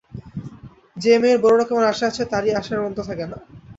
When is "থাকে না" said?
3.09-3.37